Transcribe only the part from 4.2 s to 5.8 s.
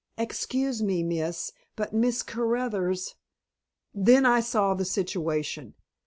I saw the situation.